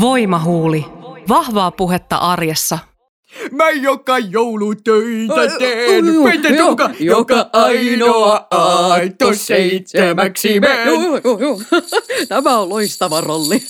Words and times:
Voimahuuli. 0.00 0.84
Vahvaa 1.28 1.70
puhetta 1.70 2.16
arjessa. 2.16 2.78
Mä 3.52 3.70
joka 3.70 4.18
joulutöitä 4.18 5.58
teen, 5.58 6.04
oi, 6.18 6.56
joka, 6.56 6.90
joka 7.00 7.50
ainoa 7.52 8.46
aito 8.50 9.34
seitsemäksi 9.34 10.54
Joo, 10.54 10.60
men. 10.60 11.66
Tämä 12.28 12.58
on 12.58 12.68
loistava 12.68 13.20
rolli. 13.20 13.62